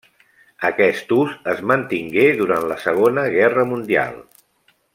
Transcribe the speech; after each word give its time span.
Aquest 0.69 1.13
ús 1.17 1.35
es 1.53 1.61
mantingué 1.73 2.25
durant 2.41 2.65
la 2.73 2.79
Segona 2.87 3.27
Guerra 3.37 3.67
Mundial. 3.75 4.19